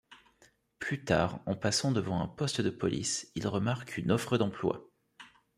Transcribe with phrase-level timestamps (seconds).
[0.79, 4.89] Plus tard, en passant devant un poste de police, il remarque une offre d'emploi.